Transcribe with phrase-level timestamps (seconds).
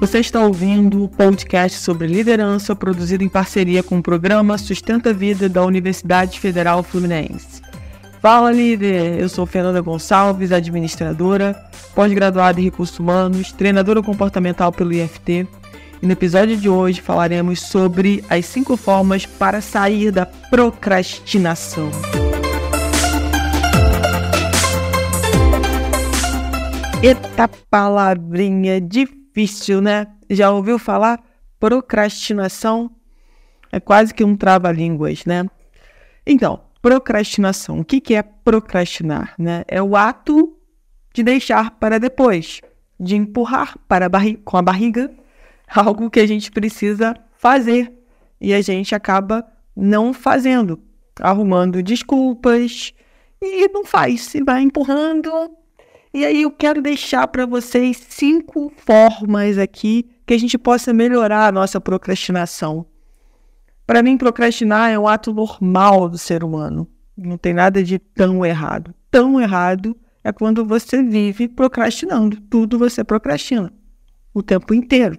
[0.00, 5.12] Você está ouvindo o podcast sobre liderança produzido em parceria com o programa Sustenta a
[5.12, 7.60] Vida da Universidade Federal Fluminense.
[8.22, 11.52] Fala líder, eu sou Fernanda Gonçalves, administradora,
[11.96, 15.48] pós-graduada em recursos humanos, treinadora comportamental pelo IFT.
[16.00, 21.90] E no episódio de hoje falaremos sobre as cinco formas para sair da procrastinação.
[27.02, 30.08] Eita palavrinha difícil difícil, né?
[30.28, 31.22] Já ouviu falar?
[31.60, 32.90] Procrastinação
[33.70, 35.46] é quase que um trava-línguas, né?
[36.26, 37.80] Então, procrastinação.
[37.80, 39.34] O que, que é procrastinar?
[39.38, 39.64] Né?
[39.68, 40.56] É o ato
[41.14, 42.60] de deixar para depois,
[42.98, 44.10] de empurrar para a
[44.44, 45.10] com a barriga
[45.72, 47.92] algo que a gente precisa fazer
[48.40, 49.46] e a gente acaba
[49.76, 50.80] não fazendo,
[51.20, 52.92] arrumando desculpas
[53.40, 55.30] e não faz, e vai empurrando
[56.18, 61.46] e aí eu quero deixar para vocês cinco formas aqui que a gente possa melhorar
[61.46, 62.84] a nossa procrastinação.
[63.86, 66.88] Para mim, procrastinar é um ato normal do ser humano.
[67.16, 68.92] Não tem nada de tão errado.
[69.12, 72.40] Tão errado é quando você vive procrastinando.
[72.50, 73.72] Tudo você procrastina.
[74.34, 75.16] O tempo inteiro.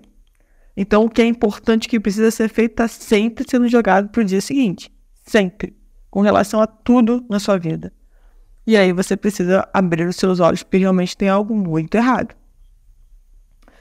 [0.76, 4.26] Então, o que é importante que precisa ser feito está sempre sendo jogado para o
[4.26, 4.92] dia seguinte.
[5.26, 5.74] Sempre.
[6.12, 7.94] Com relação a tudo na sua vida.
[8.70, 12.36] E aí você precisa abrir os seus olhos porque realmente tem algo muito errado.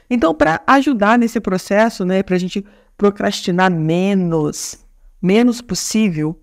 [0.09, 2.65] Então, para ajudar nesse processo, né, para a gente
[2.97, 4.83] procrastinar menos,
[5.21, 6.35] menos possível,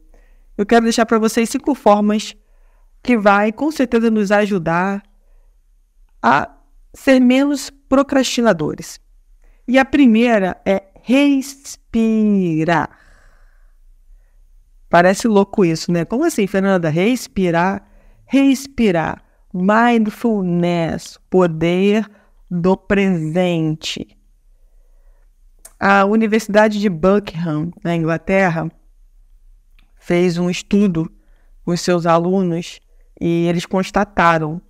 [0.57, 2.37] eu quero deixar para vocês cinco formas
[3.03, 5.03] que vai com certeza nos ajudar
[6.23, 6.49] a
[6.95, 9.01] ser menos procrastinadores.
[9.67, 12.97] E a primeira é respirar.
[14.89, 16.05] Parece louco isso, né?
[16.05, 16.89] Como assim, Fernanda?
[16.89, 17.96] Respirar
[18.27, 22.11] respirar, mindfulness, poder
[22.51, 24.17] do presente.
[25.79, 28.71] A Universidade de Buckingham, na Inglaterra,
[29.97, 31.11] fez um estudo
[31.65, 32.81] com seus alunos
[33.21, 34.61] e eles constataram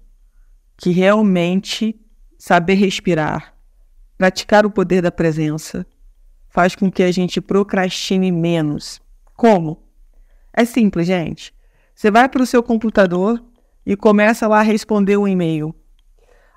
[0.76, 1.98] que realmente
[2.38, 3.54] saber respirar,
[4.18, 5.86] praticar o poder da presença,
[6.48, 9.00] faz com que a gente procrastine menos.
[9.34, 9.82] Como?
[10.52, 11.55] É simples, gente.
[11.96, 13.42] Você vai para o seu computador
[13.84, 15.74] e começa lá a responder um e-mail.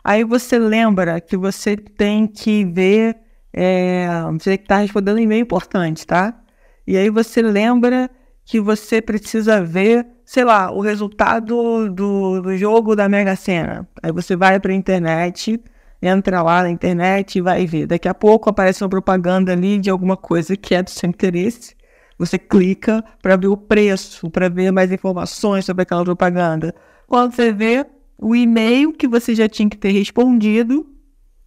[0.04, 3.16] Aí você lembra que você tem que ver,
[3.54, 6.38] é, você está respondendo um e-mail importante, tá?
[6.86, 8.12] E aí você lembra
[8.44, 13.88] que você precisa ver, sei lá, o resultado do, do jogo da Mega Sena.
[14.04, 15.58] Aí você vai para a internet,
[16.02, 17.88] entra lá na internet e vai ver.
[17.88, 21.79] Daqui a pouco aparece uma propaganda ali de alguma coisa que é do seu interesse.
[22.20, 26.76] Você clica para ver o preço, para ver mais informações sobre aquela propaganda.
[27.08, 27.86] Quando você vê
[28.18, 30.86] o e-mail que você já tinha que ter respondido,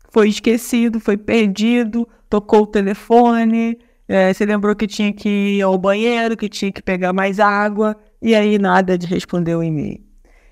[0.08, 3.78] foi esquecido, foi perdido, tocou o telefone,
[4.08, 7.94] é, você lembrou que tinha que ir ao banheiro, que tinha que pegar mais água,
[8.20, 10.02] e aí nada de responder o e-mail.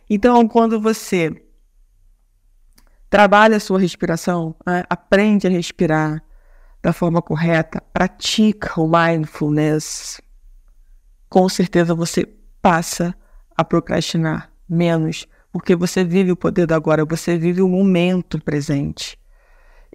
[0.08, 1.34] Então, quando você
[3.08, 6.22] trabalha a sua respiração, né, aprende a respirar,
[6.82, 10.20] da forma correta, pratica o mindfulness,
[11.28, 12.26] com certeza você
[12.60, 13.14] passa
[13.56, 19.18] a procrastinar menos, porque você vive o poder do agora, você vive o momento presente.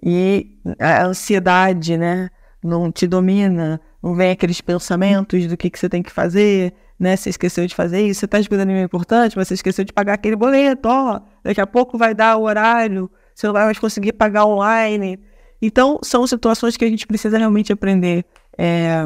[0.02, 2.30] E a ansiedade, né,
[2.62, 7.16] não te domina, não vem aqueles pensamentos do que, que você tem que fazer, né?
[7.16, 10.14] Você esqueceu de fazer isso, você está esperando um importante, mas você esqueceu de pagar
[10.14, 14.12] aquele boleto, ó, daqui a pouco vai dar o horário, você não vai mais conseguir
[14.12, 15.18] pagar online.
[15.60, 18.24] Então, são situações que a gente precisa realmente aprender.
[18.58, 19.04] É,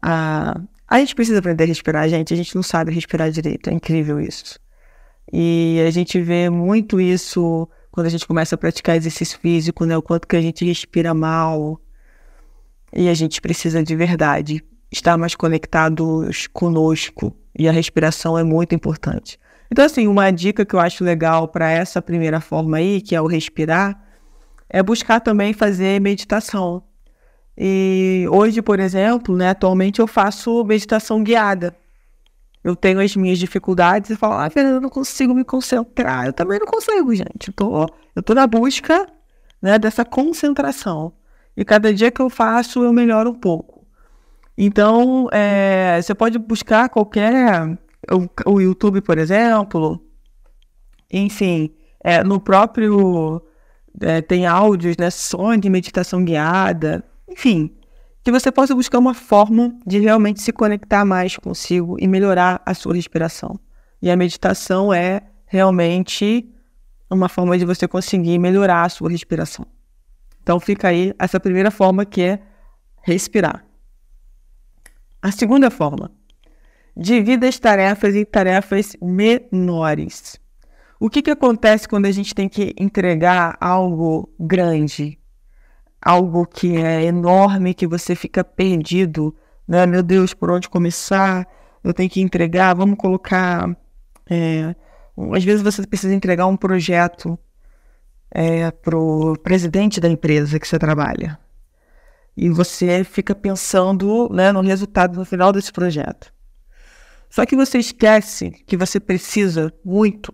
[0.00, 2.32] a, a gente precisa aprender a respirar, gente.
[2.32, 3.68] A gente não sabe respirar direito.
[3.68, 4.58] É incrível isso.
[5.32, 9.96] E a gente vê muito isso quando a gente começa a praticar exercício físico, né?
[9.96, 11.80] O quanto que a gente respira mal.
[12.92, 17.36] E a gente precisa de verdade estar mais conectados conosco.
[17.58, 19.38] E a respiração é muito importante.
[19.70, 23.20] Então, assim, uma dica que eu acho legal para essa primeira forma aí, que é
[23.20, 24.03] o respirar,
[24.68, 26.82] é buscar também fazer meditação.
[27.56, 31.76] E hoje, por exemplo, né, atualmente eu faço meditação guiada.
[32.62, 36.26] Eu tenho as minhas dificuldades e falo, ah, Fernanda, eu não consigo me concentrar.
[36.26, 37.48] Eu também não consigo, gente.
[37.48, 39.06] Eu tô, eu tô na busca
[39.60, 41.12] né, dessa concentração.
[41.56, 43.86] E cada dia que eu faço, eu melhoro um pouco.
[44.56, 47.78] Então, é, você pode buscar qualquer.
[48.10, 50.00] O, o YouTube, por exemplo.
[51.12, 53.42] Enfim, é, no próprio
[54.00, 55.08] é, tem áudios, né,
[55.60, 57.74] de meditação guiada, enfim,
[58.22, 62.74] que você possa buscar uma forma de realmente se conectar mais consigo e melhorar a
[62.74, 63.58] sua respiração.
[64.00, 66.50] E a meditação é realmente
[67.10, 69.66] uma forma de você conseguir melhorar a sua respiração.
[70.42, 72.42] Então fica aí essa primeira forma que é
[73.02, 73.64] respirar.
[75.22, 76.10] A segunda forma,
[76.96, 80.38] divida as tarefas em tarefas menores.
[81.04, 85.18] O que, que acontece quando a gente tem que entregar algo grande,
[86.00, 89.36] algo que é enorme, que você fica perdido,
[89.68, 89.84] né?
[89.84, 91.46] Meu Deus, por onde começar?
[91.84, 92.74] Eu tenho que entregar.
[92.74, 93.76] Vamos colocar.
[94.30, 94.74] É,
[95.36, 97.38] às vezes você precisa entregar um projeto
[98.30, 101.38] é, para o presidente da empresa que você trabalha.
[102.34, 106.32] E você fica pensando né, no resultado no final desse projeto.
[107.28, 110.32] Só que você esquece que você precisa muito,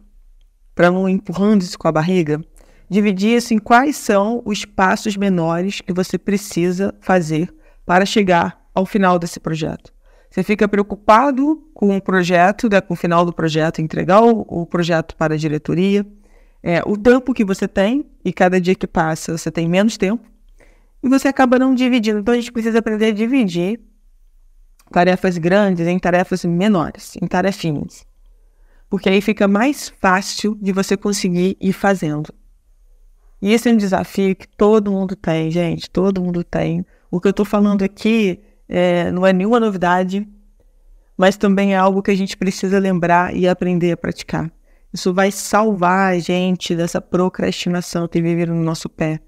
[0.75, 2.41] para não empurrando isso com a barriga,
[2.89, 7.55] dividir isso em quais são os passos menores que você precisa fazer
[7.87, 9.93] para chegar ao final desse projeto.
[10.31, 14.67] Você fica preocupado com o projeto, né, com o final do projeto, entregar o, o
[14.67, 16.07] projeto para a diretoria,
[16.63, 20.23] é, o tempo que você tem, e cada dia que passa você tem menos tempo,
[21.03, 22.21] e você acaba não dividindo.
[22.21, 23.81] Então a gente precisa aprender a dividir
[24.91, 28.07] tarefas grandes em tarefas menores, em tarefinhas.
[28.91, 32.35] Porque aí fica mais fácil de você conseguir ir fazendo.
[33.41, 36.85] E esse é um desafio que todo mundo tem, gente, todo mundo tem.
[37.11, 40.29] O que eu estou falando aqui é, não é nenhuma novidade,
[41.17, 44.51] mas também é algo que a gente precisa lembrar e aprender a praticar.
[44.93, 49.21] Isso vai salvar a gente dessa procrastinação que vive no nosso pé,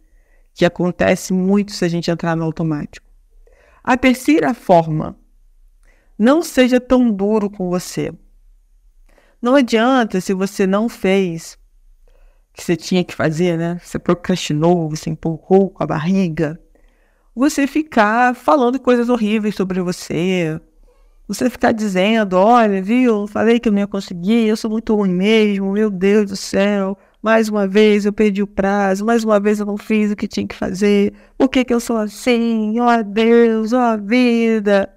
[0.53, 3.07] que acontece muito se a gente entrar no automático.
[3.83, 5.17] A terceira forma,
[6.19, 8.13] não seja tão duro com você.
[9.43, 11.59] Não adianta se você não fez
[12.51, 13.81] o que você tinha que fazer, né?
[13.83, 16.61] Você procrastinou, você empurrou com a barriga.
[17.35, 20.61] Você ficar falando coisas horríveis sobre você,
[21.27, 25.13] você ficar dizendo, olha, viu, falei que eu não ia conseguir, eu sou muito ruim
[25.13, 29.59] mesmo, meu Deus do céu, mais uma vez eu perdi o prazo, mais uma vez
[29.59, 33.01] eu não fiz o que tinha que fazer, por que que eu sou assim, ó
[33.01, 34.89] oh, Deus, ó oh, vida.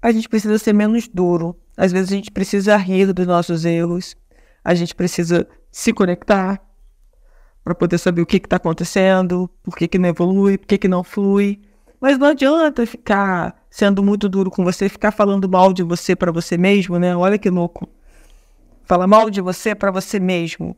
[0.00, 4.16] A gente precisa ser menos duro, às vezes a gente precisa rir dos nossos erros,
[4.64, 6.60] a gente precisa se conectar
[7.62, 10.88] para poder saber o que está acontecendo, por que, que não evolui, por que, que
[10.88, 11.60] não flui.
[12.00, 16.30] Mas não adianta ficar sendo muito duro com você, ficar falando mal de você para
[16.30, 17.16] você mesmo, né?
[17.16, 17.88] Olha que louco.
[18.84, 20.76] Fala mal de você para você mesmo.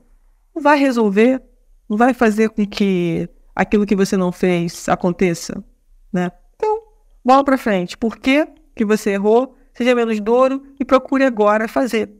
[0.55, 1.43] Não vai resolver,
[1.89, 5.63] não vai fazer com que aquilo que você não fez aconteça,
[6.11, 6.33] né?
[6.57, 6.81] Então,
[7.23, 7.99] bola para frente.
[7.99, 9.58] Por que, que você errou?
[9.79, 12.13] Seja menos duro e procure agora fazer.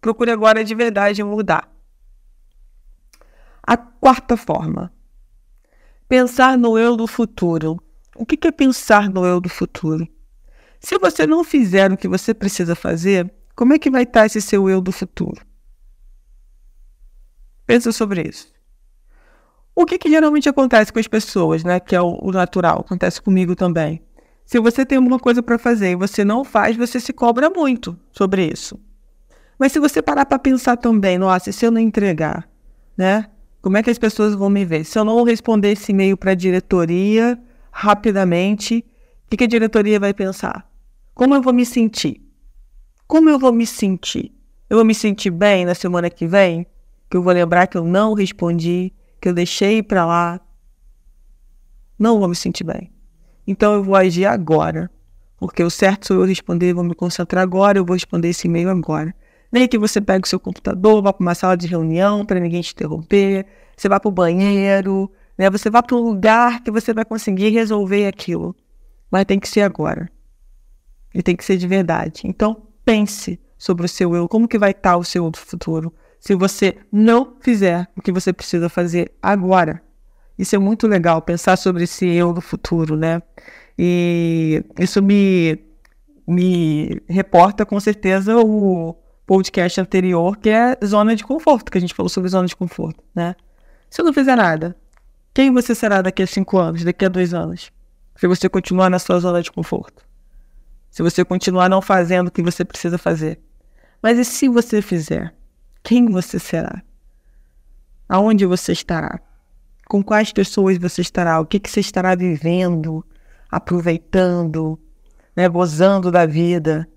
[0.00, 1.70] Procure agora de verdade mudar.
[3.62, 4.90] A quarta forma.
[6.08, 7.78] Pensar no eu do futuro.
[8.16, 10.08] O que é pensar no eu do futuro?
[10.80, 14.40] Se você não fizer o que você precisa fazer, como é que vai estar esse
[14.40, 15.44] seu eu do futuro?
[17.66, 18.50] Pensa sobre isso.
[19.74, 21.78] O que, que geralmente acontece com as pessoas, né?
[21.80, 24.02] Que é o, o natural, acontece comigo também.
[24.44, 27.98] Se você tem alguma coisa para fazer e você não faz, você se cobra muito
[28.12, 28.78] sobre isso.
[29.58, 32.48] Mas se você parar para pensar também, nossa, se eu não entregar,
[32.96, 33.26] né?
[33.62, 34.84] Como é que as pessoas vão me ver?
[34.84, 37.40] Se eu não responder esse e-mail para a diretoria,
[37.72, 38.84] rapidamente,
[39.24, 40.70] o que, a diretoria vai pensar?
[41.14, 42.20] Como eu vou me sentir?
[43.06, 44.32] Como eu vou me sentir?
[44.68, 46.66] Eu vou me sentir bem na semana que vem?
[47.10, 50.40] Que eu vou lembrar que eu não respondi, que eu deixei para lá?
[51.98, 52.93] Não vou me sentir bem.
[53.46, 54.90] Então eu vou agir agora.
[55.36, 58.70] Porque o certo sou eu responder, vou me concentrar agora, eu vou responder esse e-mail
[58.70, 59.14] agora.
[59.52, 62.62] Nem que você pegue o seu computador, vá para uma sala de reunião para ninguém
[62.62, 63.46] te interromper,
[63.76, 65.50] você vá para o banheiro, né?
[65.50, 68.56] Você vai para um lugar que você vai conseguir resolver aquilo.
[69.10, 70.10] Mas tem que ser agora.
[71.14, 72.22] E tem que ser de verdade.
[72.24, 76.76] Então, pense sobre o seu eu, como que vai estar o seu futuro, se você
[76.90, 79.83] não fizer o que você precisa fazer agora.
[80.38, 83.22] Isso é muito legal, pensar sobre esse eu do futuro, né?
[83.78, 85.58] E isso me,
[86.26, 91.94] me reporta com certeza o podcast anterior, que é zona de conforto, que a gente
[91.94, 93.34] falou sobre zona de conforto, né?
[93.88, 94.76] Se eu não fizer nada,
[95.32, 97.70] quem você será daqui a cinco anos, daqui a dois anos?
[98.16, 100.04] Se você continuar na sua zona de conforto.
[100.90, 103.40] Se você continuar não fazendo o que você precisa fazer.
[104.00, 105.34] Mas e se você fizer?
[105.82, 106.82] Quem você será?
[108.08, 109.20] Aonde você estará?
[109.86, 111.40] Com quais pessoas você estará?
[111.40, 113.04] O que, que você estará vivendo,
[113.50, 114.78] aproveitando,
[115.36, 116.88] né, gozando da vida?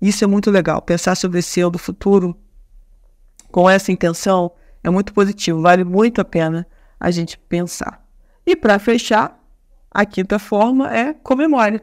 [0.00, 0.80] Isso é muito legal.
[0.82, 2.36] Pensar sobre esse eu do futuro
[3.50, 4.52] com essa intenção
[4.82, 5.60] é muito positivo.
[5.60, 6.66] Vale muito a pena
[6.98, 8.04] a gente pensar.
[8.46, 9.38] E para fechar,
[9.90, 11.80] a quinta forma é comemore.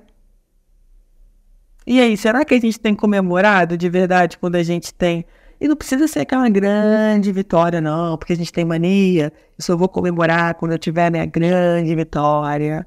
[1.85, 5.25] E aí, será que a gente tem comemorado de verdade quando a gente tem
[5.59, 9.33] E não precisa ser aquela grande vitória, não, porque a gente tem mania.
[9.57, 12.85] Eu só vou comemorar quando eu tiver minha grande vitória.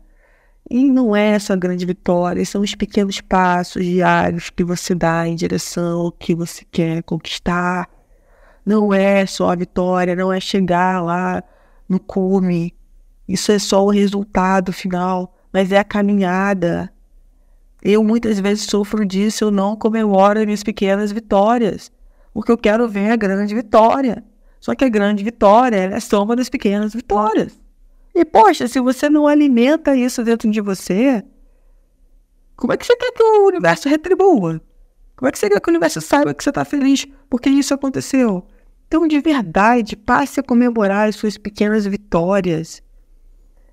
[0.71, 5.35] E não é essa grande vitória, são os pequenos passos diários que você dá em
[5.35, 7.89] direção ao que você quer conquistar.
[8.65, 11.43] Não é só a vitória, não é chegar lá
[11.89, 12.73] no cume.
[13.27, 16.93] Isso é só o resultado final, mas é a caminhada.
[17.83, 21.91] Eu muitas vezes sofro disso, eu não comemoro as minhas pequenas vitórias,
[22.33, 24.25] porque eu quero ver a grande vitória.
[24.61, 27.59] Só que a grande vitória é a soma das pequenas vitórias.
[28.15, 31.25] E, poxa, se você não alimenta isso dentro de você,
[32.57, 34.61] como é que você quer que o universo retribua?
[35.17, 37.73] Como é que você quer que o universo saiba que você está feliz porque isso
[37.73, 38.47] aconteceu?
[38.87, 42.83] Então, de verdade, passe a comemorar as suas pequenas vitórias.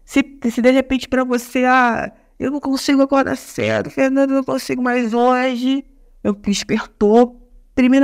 [0.05, 4.43] Se, se de repente para você, ah, eu não consigo agora cedo, Fernando, eu não
[4.43, 5.83] consigo mais hoje.
[6.23, 7.46] Eu despertou,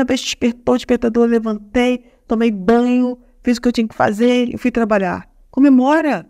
[0.06, 4.72] vez despertou, despertador, levantei, tomei banho, fiz o que eu tinha que fazer e fui
[4.72, 5.28] trabalhar.
[5.50, 6.28] Comemora!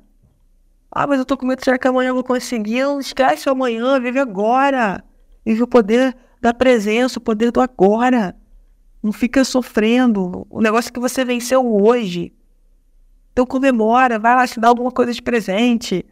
[0.92, 2.84] Ah, mas eu tô com medo, será que amanhã eu vou conseguir?
[2.84, 5.04] Não esquece o amanhã, vive agora.
[5.44, 8.36] Vive o poder da presença, o poder do agora.
[9.02, 10.46] Não fica sofrendo.
[10.50, 12.32] O negócio que você venceu hoje.
[13.32, 16.06] Então comemora, vai lá te dar alguma coisa de presente.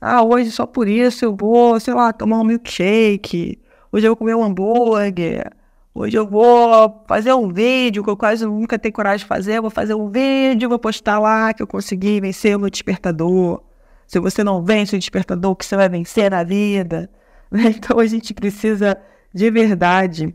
[0.00, 3.60] Ah, hoje só por isso eu vou, sei lá, tomar um milkshake.
[3.92, 5.52] Hoje eu vou comer um hambúrguer.
[5.94, 9.58] Hoje eu vou fazer um vídeo que eu quase nunca tenho coragem de fazer.
[9.58, 13.62] Eu vou fazer um vídeo, vou postar lá que eu consegui vencer o meu despertador.
[14.06, 17.10] Se você não vence o despertador, o que você vai vencer na vida?
[17.54, 18.96] Então a gente precisa
[19.34, 20.34] de verdade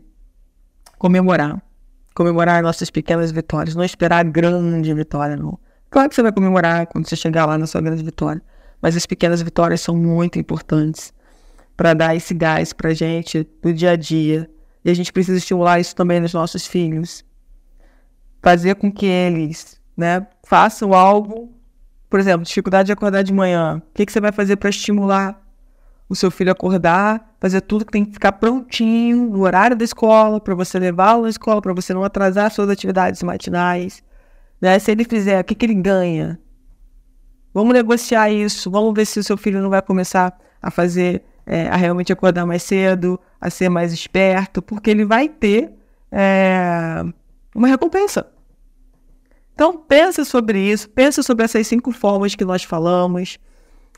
[0.98, 1.60] comemorar.
[2.14, 3.74] Comemorar nossas pequenas vitórias.
[3.74, 5.58] Não esperar grande vitória, não.
[5.90, 8.40] Claro que você vai comemorar quando você chegar lá na sua grande vitória.
[8.80, 11.12] Mas as pequenas vitórias são muito importantes
[11.76, 14.48] para dar esse gás para gente no dia a dia
[14.88, 17.22] e a gente precisa estimular isso também nos nossos filhos.
[18.42, 21.52] Fazer com que eles né, façam algo,
[22.08, 23.82] por exemplo, dificuldade de acordar de manhã.
[23.86, 25.46] O que, que você vai fazer para estimular
[26.08, 27.36] o seu filho a acordar?
[27.38, 31.28] Fazer tudo que tem que ficar prontinho no horário da escola, para você levá-lo na
[31.28, 34.02] escola, para você não atrasar suas atividades matinais.
[34.58, 34.78] Né?
[34.78, 36.40] Se ele fizer, o que, que ele ganha?
[37.52, 41.66] Vamos negociar isso, vamos ver se o seu filho não vai começar a fazer, é,
[41.68, 45.72] a realmente acordar mais cedo, a ser mais esperto, porque ele vai ter
[46.12, 47.02] é,
[47.54, 48.26] uma recompensa.
[49.54, 53.38] Então, pensa sobre isso, pensa sobre essas cinco formas que nós falamos,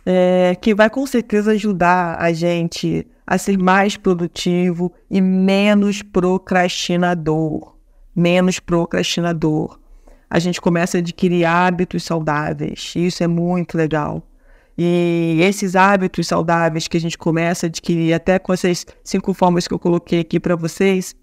[0.06, 7.76] é, que vai com certeza ajudar a gente a ser mais produtivo e menos procrastinador.
[8.14, 9.78] Menos procrastinador.
[10.30, 14.22] A gente começa a adquirir hábitos saudáveis, e isso é muito legal.
[14.82, 19.68] E esses hábitos saudáveis que a gente começa a adquirir, até com essas cinco formas
[19.68, 21.14] que eu coloquei aqui para vocês,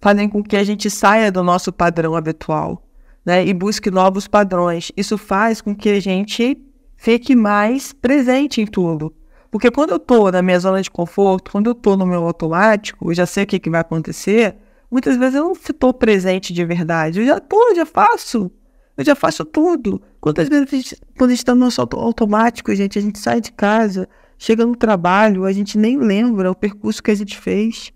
[0.00, 2.82] fazem com que a gente saia do nosso padrão habitual
[3.24, 4.90] né, e busque novos padrões.
[4.96, 6.60] Isso faz com que a gente
[6.96, 9.14] fique mais presente em tudo.
[9.48, 13.12] Porque quando eu estou na minha zona de conforto, quando eu estou no meu automático,
[13.12, 14.56] eu já sei o que, que vai acontecer,
[14.90, 17.20] muitas vezes eu não estou presente de verdade.
[17.20, 18.50] Eu já estou, já faço.
[18.96, 20.02] Eu já faço tudo.
[20.22, 23.40] Quantas vezes a gente, quando a gente está no nosso automático, gente, a gente sai
[23.40, 27.92] de casa, chega no trabalho, a gente nem lembra o percurso que a gente fez.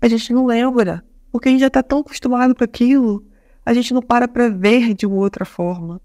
[0.00, 3.24] A gente não lembra, porque a gente já está tão acostumado com aquilo,
[3.64, 6.00] a gente não para para ver de uma outra forma.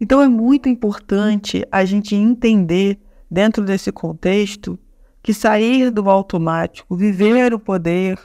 [0.00, 2.98] Então é muito importante a gente entender,
[3.30, 4.76] dentro desse contexto,
[5.22, 8.18] que sair do automático, viver o poder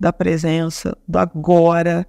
[0.00, 2.06] da presença, do agora,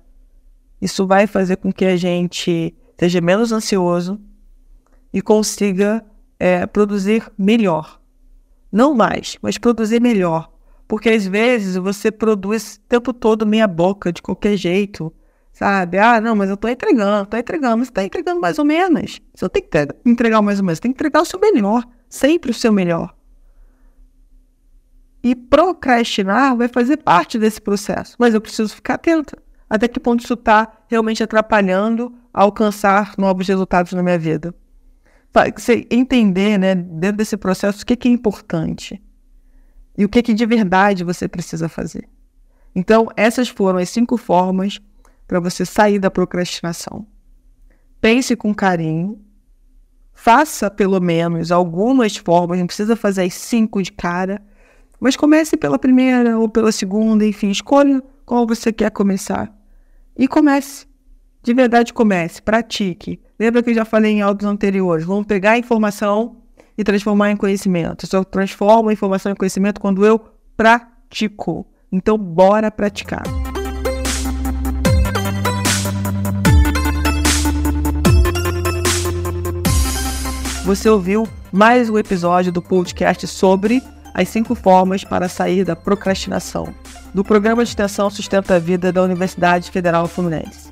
[0.82, 4.20] isso vai fazer com que a gente seja menos ansioso
[5.14, 6.06] e consiga
[6.40, 8.00] é, produzir melhor.
[8.72, 10.52] Não mais, mas produzir melhor.
[10.88, 15.14] Porque às vezes você produz o tempo todo meia boca, de qualquer jeito,
[15.52, 15.98] sabe?
[15.98, 19.22] Ah, não, mas eu tô entregando, tô entregando, mas você tá entregando mais ou menos.
[19.34, 21.84] Você não tem que entregar mais ou menos, você tem que entregar o seu melhor,
[22.10, 23.16] sempre o seu melhor.
[25.24, 30.24] E procrastinar vai fazer parte desse processo, mas eu preciso ficar atenta até que ponto
[30.24, 34.54] isso está realmente atrapalhando a alcançar novos resultados na minha vida.
[35.58, 39.02] Você entender, né, dentro desse processo, o que, que é importante
[39.98, 42.08] e o que, que de verdade você precisa fazer.
[42.74, 44.80] Então, essas foram as cinco formas
[45.28, 47.06] para você sair da procrastinação.
[48.00, 49.20] Pense com carinho,
[50.14, 54.42] faça pelo menos algumas formas, não precisa fazer as cinco de cara,
[55.00, 59.54] mas comece pela primeira ou pela segunda, enfim, escolha qual você quer começar.
[60.18, 60.88] E comece.
[61.44, 63.22] De verdade, comece, pratique.
[63.40, 65.06] Lembra que eu já falei em áudios anteriores?
[65.06, 66.38] Vamos pegar a informação
[66.78, 68.06] e transformar em conhecimento.
[68.06, 70.20] Eu só transformo a informação em conhecimento quando eu
[70.58, 71.68] pratico.
[71.92, 73.24] Então, bora praticar.
[80.64, 83.84] Você ouviu mais um episódio do podcast sobre
[84.16, 86.74] as cinco formas para sair da procrastinação
[87.16, 90.70] do programa de extensão Sustenta a Vida da Universidade Federal Fluminense.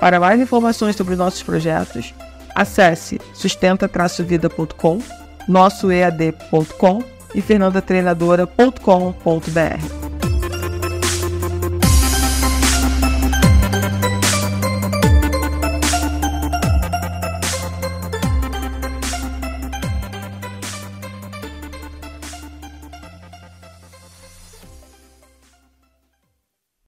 [0.01, 2.13] Para mais informações sobre nossos projetos,
[2.57, 4.99] acesse sustenta-vida.com,
[5.47, 7.05] nossoead.com
[7.37, 10.10] e fernandatreinadora.com.br.